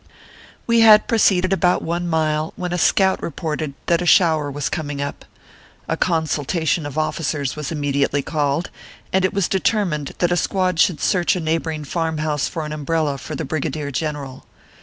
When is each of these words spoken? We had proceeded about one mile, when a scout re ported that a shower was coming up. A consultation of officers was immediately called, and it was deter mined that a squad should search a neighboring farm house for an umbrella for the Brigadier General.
We 0.65 0.79
had 0.79 1.07
proceeded 1.07 1.53
about 1.53 1.83
one 1.83 2.07
mile, 2.07 2.53
when 2.55 2.73
a 2.73 2.79
scout 2.79 3.21
re 3.21 3.29
ported 3.29 3.75
that 3.85 4.01
a 4.01 4.07
shower 4.07 4.49
was 4.49 4.67
coming 4.67 4.99
up. 4.99 5.25
A 5.87 5.95
consultation 5.95 6.87
of 6.87 6.97
officers 6.97 7.55
was 7.55 7.71
immediately 7.71 8.23
called, 8.23 8.71
and 9.13 9.23
it 9.23 9.31
was 9.31 9.47
deter 9.47 9.85
mined 9.85 10.13
that 10.17 10.31
a 10.31 10.37
squad 10.37 10.79
should 10.79 11.01
search 11.01 11.35
a 11.35 11.39
neighboring 11.39 11.83
farm 11.83 12.17
house 12.17 12.47
for 12.47 12.65
an 12.65 12.71
umbrella 12.71 13.19
for 13.19 13.35
the 13.35 13.45
Brigadier 13.45 13.91
General. 13.91 14.47